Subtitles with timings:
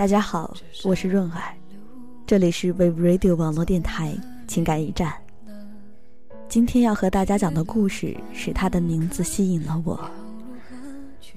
[0.00, 1.42] 大家好，我是润儿，
[2.26, 4.16] 这里是 Wave Radio 网络电台
[4.48, 5.12] 情感驿站。
[6.48, 10.10] 今天要和大家讲的故事是他的名字吸引了我。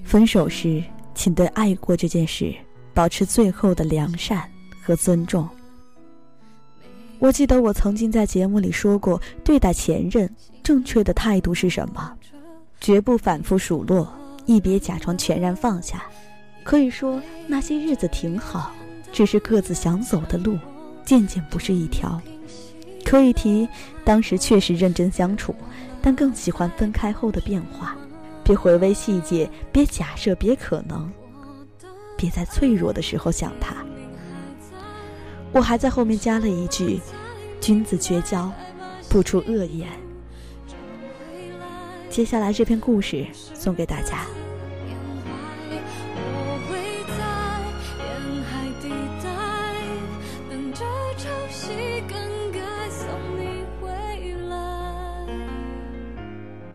[0.02, 0.82] 分手时，
[1.14, 2.54] 请对爱过这件事
[2.94, 4.50] 保持最后的良善
[4.82, 5.46] 和尊重。
[7.18, 12.16] 我记得我曾经在节目里说过，对待前任正确的态度是什么？
[12.80, 14.10] 绝不反复数落，
[14.46, 16.02] 一别假装全然放下。
[16.64, 18.72] 可以说那些日子挺好，
[19.12, 20.58] 只是各自想走的路，
[21.04, 22.20] 渐渐不是一条。
[23.04, 23.68] 可以提，
[24.02, 25.54] 当时确实认真相处，
[26.00, 27.94] 但更喜欢分开后的变化。
[28.42, 31.12] 别回味细节，别假设，别可能，
[32.16, 33.76] 别在脆弱的时候想他。
[35.52, 36.98] 我还在后面加了一句
[37.60, 38.50] ：“君子绝交，
[39.08, 39.88] 不出恶言。”
[42.10, 44.24] 接下来这篇故事送给大家。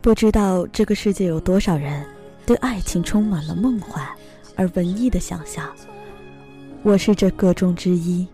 [0.09, 2.03] 不知道这个世界有多少人
[2.43, 4.03] 对爱情充满了梦幻
[4.55, 5.71] 而文艺的想象，
[6.81, 8.27] 我是这个中之一。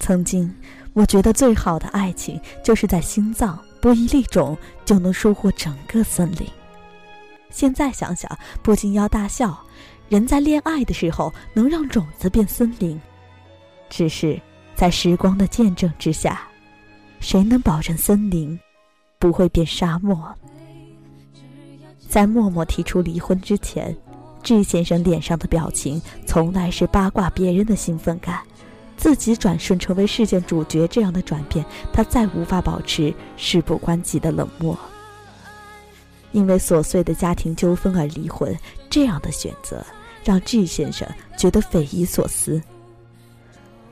[0.00, 0.50] 曾经，
[0.94, 4.56] 我觉得最好的爱情就是在心脏播一粒种
[4.86, 6.48] 就能收获整个森林。
[7.50, 9.62] 现在想想，不禁要大笑。
[10.08, 12.98] 人在恋爱的时候能让种子变森林，
[13.90, 14.40] 只是
[14.74, 16.48] 在时光的见证之下，
[17.20, 18.58] 谁能保证森林
[19.18, 20.34] 不会变沙漠？
[22.14, 23.92] 在默默提出离婚之前
[24.40, 28.38] 智先生脸上的表情从来是八卦别人的兴奋感，
[28.96, 34.78] 自己转瞬成为事件主角这样的转变，他再无法保持事不关己的冷漠。
[36.30, 38.56] 因为琐碎的家庭纠纷而离婚，
[38.88, 39.84] 这样的选择
[40.22, 41.04] 让智先生
[41.36, 42.62] 觉得匪夷所思。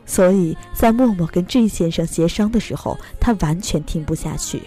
[0.07, 4.62] 所以在默默跟智先生协商的时候，他完全听不下去。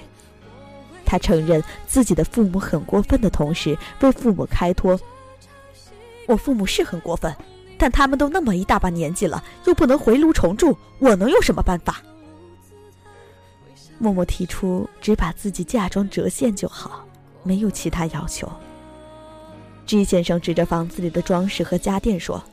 [1.06, 5.00] 他承认自己的父母很过分的同时，为父母开脱。
[6.28, 7.34] 我父母是很过分，
[7.78, 12.02] 但他们都那么一大把年纪了，又不能回炉重铸，我能有什么办法？
[13.98, 17.06] 默默提出只把自己嫁妆折现就好，
[17.44, 18.52] 没有其他要求。
[19.86, 22.44] G 先生指着房子里的装饰和家电说：“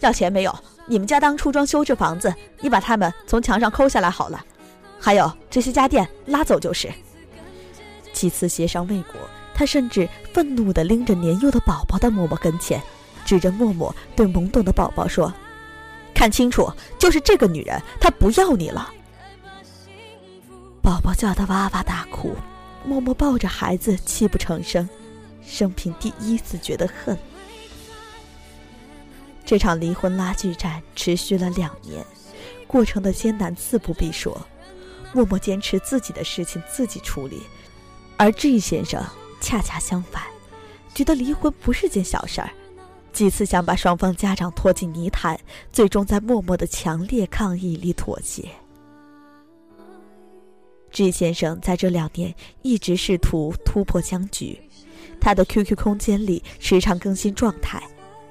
[0.00, 0.54] 要钱没有？
[0.86, 4.44] 你们家当初装修这房子，你把它们从墙上抠下来好了。
[5.00, 6.92] 还有这些家电拉走就是。”
[8.16, 9.20] 几次协商未果，
[9.54, 12.82] 他甚至愤怒地拎着年幼的宝宝到默默跟前，
[13.26, 15.30] 指着默默对懵懂的宝宝说
[16.14, 18.90] ：“看清楚，就是这个女人，她不要你了。”
[20.80, 22.34] 宝宝叫得哇哇大哭，
[22.86, 24.88] 默默抱着孩子泣不成声，
[25.46, 27.16] 生平第一次觉得恨。
[29.44, 32.02] 这场离婚拉锯战持续了两年，
[32.66, 34.40] 过程的艰难自不必说，
[35.12, 37.42] 默默坚持自己的事情自己处理。
[38.18, 39.04] 而 G 先生
[39.40, 40.22] 恰恰相反，
[40.94, 42.50] 觉得离婚不是件小事儿，
[43.12, 45.38] 几次想把双方家长拖进泥潭，
[45.70, 48.48] 最终在默默的强烈抗议里妥协。
[50.90, 54.58] G 先生在这两年一直试图突破僵局，
[55.20, 57.82] 他的 QQ 空间里时常更新状态，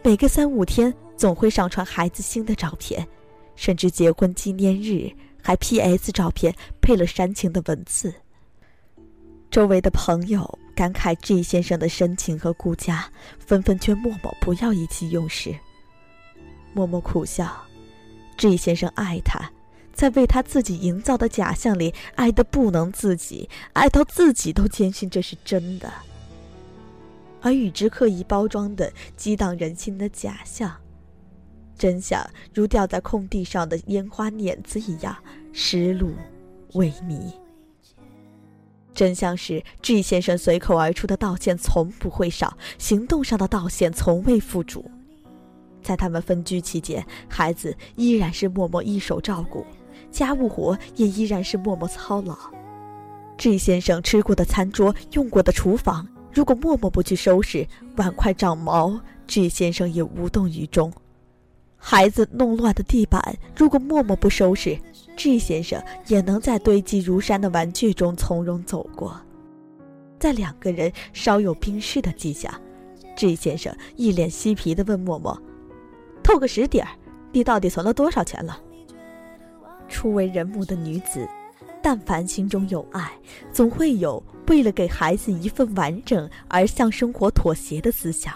[0.04, 3.08] 每隔三五天总会上传孩子新的照片，
[3.56, 5.12] 甚至结婚纪念日
[5.44, 8.12] 还 PS 照片配了煽情的文字。
[9.56, 15.56] 周围的朋友感慨 G 先生的深情和顾家，纷纷劝默默不要意气用事。
[16.74, 17.66] 默默苦笑
[18.36, 19.50] ，G 先生爱他，
[19.94, 25.90] 在为他自己营造的假象里爱得不能自己，爱到自己都坚信这是真的。
[27.40, 30.76] 而与之刻意包装的激荡人心的假象，
[31.78, 32.22] 真相
[32.54, 35.16] 如掉在空地上的烟花碾子一样
[35.54, 36.12] 湿漉
[36.74, 37.32] 萎靡。
[38.96, 44.90] 真相是，G 先生随口而出的道歉从不会少，行动上的道歉从未付诸。
[45.84, 49.66] 在他们分居期间，孩子依然是默默一手照顾，
[50.10, 52.36] 家务活也依然是默默操劳。
[53.38, 58.98] G 先生吃过的餐桌、用过的厨房，如果默默不去收拾，碗筷长毛
[59.28, 60.92] ，G 先生也无动于衷。
[61.76, 64.80] 孩子弄乱的地板，如果默默不收拾
[65.16, 69.20] ，G 先生也能在堆积如山的玩具中从容走过。
[70.20, 72.54] 在两个人稍有冰释的迹象
[73.16, 75.40] ，G 先生一脸嬉皮地问默默
[76.24, 76.88] ：“透个实底儿，
[77.32, 78.60] 你到底存了多少钱了？”
[79.88, 81.28] 初为人母的女子，
[81.82, 83.12] 但凡心中有爱，
[83.52, 88.34] 总会有为了给孩子一份完整而向生活妥协的思想。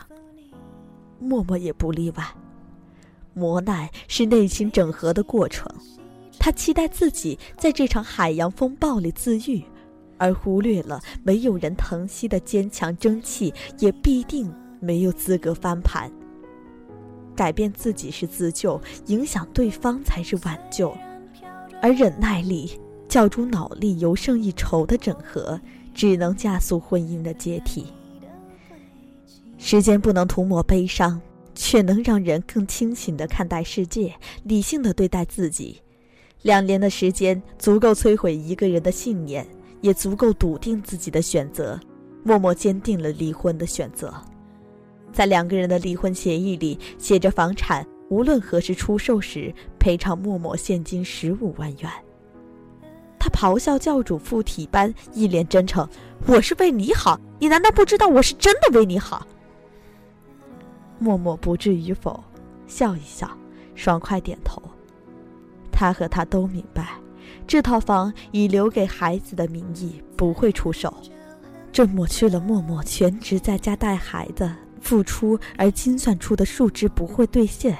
[1.17, 2.23] 默默也不例外。
[3.33, 5.69] 磨难是内心整合的过程。
[6.39, 9.61] 他期待自己在这场海洋风暴里自愈，
[10.17, 16.11] 而忽略了没有人疼惜的坚强争气，也必定没有资格翻盘。
[17.35, 20.95] 改变自己是自救，影响对方才是挽救，
[21.81, 25.59] 而忍耐力较诸脑力尤胜一筹的整合，
[25.93, 27.87] 只能加速婚姻的解体。
[29.57, 31.21] 时间不能涂抹悲伤，
[31.53, 34.13] 却能让人更清醒地看待世界，
[34.43, 35.81] 理性地对待自己。
[36.41, 39.45] 两年的时间足够摧毁一个人的信念，
[39.81, 41.79] 也足够笃定自己的选择。
[42.23, 44.13] 默默坚定了离婚的选择，
[45.11, 51.89] 在两个人的离婚协议里写着，房产无论何时出售时赔偿默默现金十五万元。
[53.17, 55.87] 他咆哮教主附体般，一脸真诚
[56.27, 59.25] ：“我是为你好，你难道不知道我是真的为你好？”
[60.99, 62.21] 默默不置与否，
[62.67, 63.29] 笑一笑，
[63.75, 64.61] 爽快点头。
[65.79, 66.89] 他和他都明白，
[67.47, 70.93] 这套房以留给孩子的名义不会出手。
[71.71, 77.77] 这抹去了默默全职在家带孩子付出而精算出的数值不会兑现。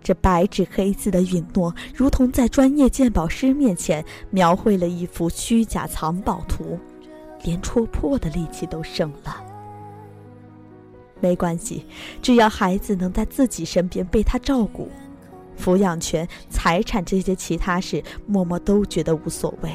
[0.00, 6.78] 这白纸黑字的允诺，如同在专业鉴宝师面前描绘了一幅虚假藏宝图，
[7.42, 9.44] 连戳破的力气都省了。
[11.20, 11.84] 没关系，
[12.22, 14.88] 只要孩子能在自己身边被他照顾。
[15.58, 19.70] 抚养权、财产这些其他事，默默都觉得无所谓。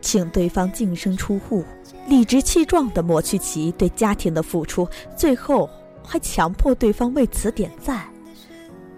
[0.00, 1.64] 请对方净身出户，
[2.06, 5.68] 理直气壮地抹去其对家庭的付出，最后
[6.04, 8.08] 还强迫对方为此点赞。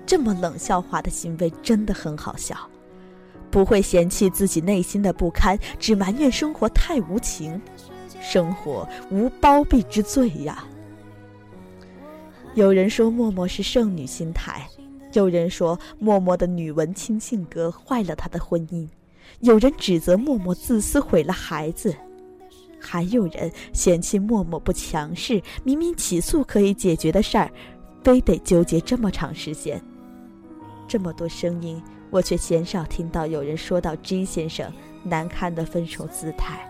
[0.04, 2.56] 这么冷笑话的行为真的很好笑。
[3.50, 7.60] 不会嫌弃自己内心的不堪，只埋怨生活太无情。
[8.20, 10.64] 生活无包庇之罪呀。
[12.54, 14.68] 有人说默默是剩女心态。
[15.12, 18.88] 有人说默默的女文青性格坏了他的婚姻，
[19.40, 21.94] 有人指责默默自私毁了孩子，
[22.80, 25.42] 还有人嫌弃默默不强势。
[25.64, 27.50] 明明起诉可以解决的事儿，
[28.04, 29.82] 非得纠结这么长时间。
[30.86, 34.72] 这么多声音，我却鲜少听到有人说到 J 先生
[35.02, 36.66] 难堪的分手姿态。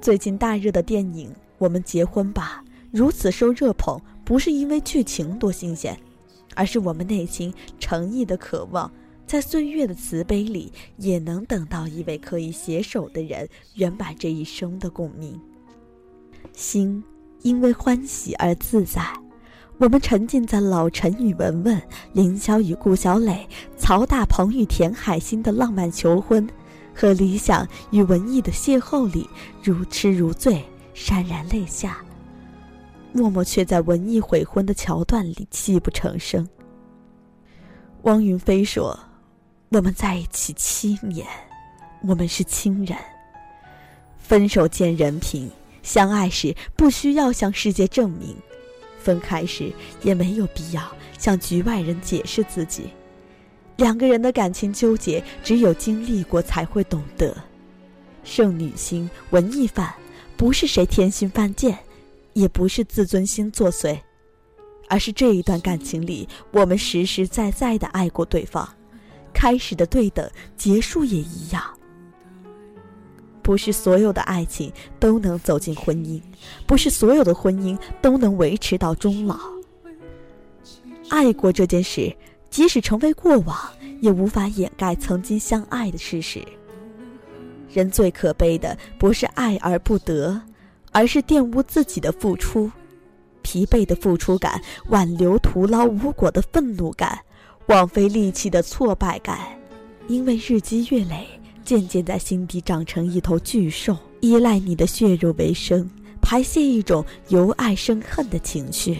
[0.00, 5.98] 最近大热的电影《我们结婚吧》如此受热捧，不是因为剧情多新鲜。
[6.54, 8.90] 而是我们内心诚意的渴望，
[9.26, 15.40] 在岁月的慈悲里，也能等到一位可以携手的人，圆满这一生的共鸣。
[16.52, 17.02] 心
[17.42, 19.02] 因为欢喜而自在，
[19.78, 21.80] 我们沉浸在老陈与文文、
[22.12, 26.46] 凌霄与顾小磊、曹大鹏与田海心的浪漫求婚，
[26.94, 29.28] 和理想与文艺的邂逅里，
[29.62, 30.62] 如痴如醉，
[30.94, 32.04] 潸然泪下。
[33.12, 36.48] 默默却在文艺悔婚的桥段里泣不成声。
[38.02, 38.98] 汪云飞说
[39.70, 41.26] ：“我们在一起七年，
[42.02, 42.96] 我们是亲人。
[44.18, 45.50] 分手见人品，
[45.82, 48.34] 相爱时不需要向世界证明，
[48.98, 49.72] 分开时
[50.02, 50.82] 也没有必要
[51.18, 52.84] 向局外人解释自己。
[53.76, 57.36] 两个人的感情纠结，只有经历过才会懂得。
[58.24, 59.92] 剩女心、文艺范，
[60.36, 61.78] 不是谁天心犯贱。”
[62.34, 63.98] 也不是自尊心作祟，
[64.88, 68.68] 而是这一段感情里，我们实实在在的爱过对方，
[69.32, 71.62] 开始的对等，结束也一样。
[73.42, 76.22] 不是所有的爱情都能走进婚姻，
[76.66, 79.38] 不是所有的婚姻都能维持到终老。
[81.08, 82.14] 爱过这件事，
[82.48, 83.58] 即使成为过往，
[84.00, 86.40] 也无法掩盖曾经相爱的事实。
[87.68, 90.40] 人最可悲的，不是爱而不得。
[90.92, 92.70] 而是玷污自己的付出，
[93.40, 97.18] 疲惫的付出感，挽留徒劳无果的愤怒感，
[97.66, 99.38] 枉费力气的挫败感，
[100.06, 101.26] 因为日积月累，
[101.64, 105.88] 渐渐在心底长成一头巨兽，依赖你的血肉为生，
[106.20, 108.98] 排泄一种由爱生恨的情绪。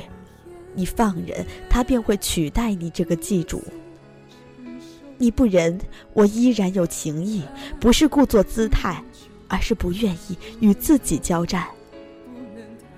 [0.74, 3.62] 你放任他，便会取代你这个祭主。
[5.18, 5.78] 你不仁，
[6.14, 7.42] 我依然有情义，
[7.78, 9.04] 不是故作姿态，
[9.46, 11.66] 而是不愿意与自己交战。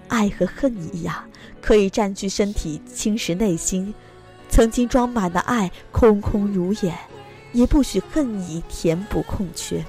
[0.09, 1.25] 爱和恨一样，
[1.61, 3.93] 可以占据身体，侵蚀内心。
[4.49, 6.95] 曾经装满的爱，空空如也，
[7.53, 9.85] 也不许恨意填补空缺。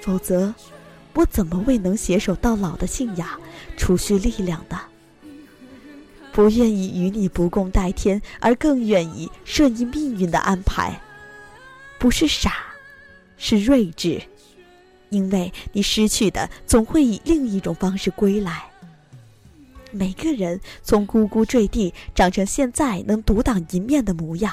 [0.00, 0.54] 否则，
[1.14, 3.28] 我怎么为能携手到老的信仰
[3.76, 4.78] 储蓄力量的？
[6.32, 10.98] 不愿意与你不共戴天，而更愿意顺应命运的安排，
[11.98, 12.54] 不是傻，
[13.36, 14.22] 是睿智。
[15.10, 18.71] 因为你失去的，总会以另一种方式归来。
[19.92, 24.52] 每个人从呱呱坠地长成现在能独当一面的模样，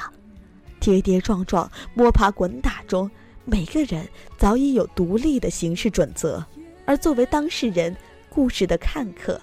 [0.78, 3.10] 跌跌撞撞、摸爬滚打中，
[3.44, 4.06] 每个人
[4.36, 6.44] 早已有独立的行事准则。
[6.84, 7.96] 而作为当事人、
[8.28, 9.40] 故事的看客，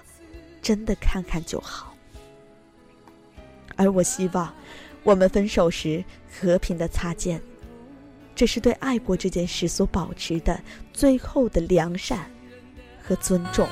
[0.62, 1.94] 真的看看就好。
[3.74, 4.54] 而我希望，
[5.02, 7.40] 我们分手时和平的擦肩，
[8.34, 10.60] 这是对爱过这件事所保持的
[10.92, 12.30] 最后的良善
[13.02, 13.66] 和尊重。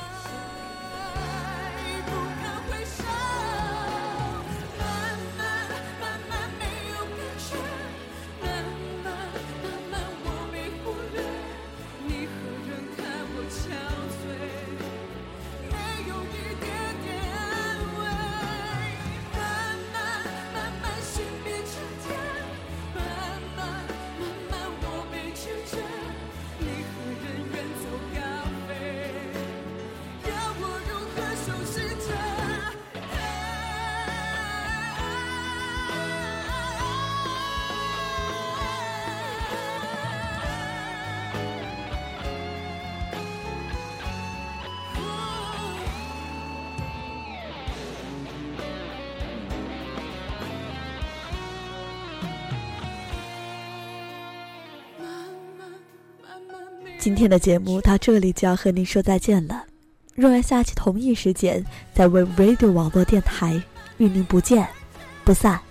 [56.99, 59.65] 今天的节目到这里就要和您说再见了。
[60.15, 61.63] 若要下期同一时间
[61.93, 63.61] 在 We Radio 网络电台
[63.97, 64.67] 与您不见
[65.23, 65.66] 不散。